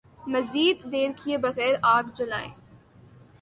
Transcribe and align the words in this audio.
مزید 0.31 0.77
دیر 0.91 1.11
کئے 1.19 1.35
بغیر 1.43 1.73
آگ 1.95 2.05
جلائی 2.17 2.49